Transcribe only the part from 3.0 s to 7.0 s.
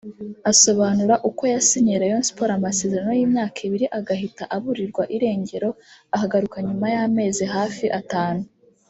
y’imyaka ibiri agahita aburirwa irengero akagaruka nyuma